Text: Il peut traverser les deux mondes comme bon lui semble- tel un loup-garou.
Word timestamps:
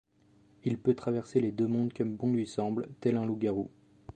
Il 0.63 0.79
peut 0.79 0.95
traverser 0.95 1.39
les 1.41 1.51
deux 1.51 1.67
mondes 1.67 1.93
comme 1.93 2.15
bon 2.15 2.33
lui 2.33 2.47
semble- 2.47 2.89
tel 3.01 3.17
un 3.17 3.25
loup-garou. 3.27 3.69